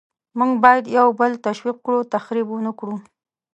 [0.37, 2.95] موږ باید یو بل تشویق کړو، تخریب ونکړو.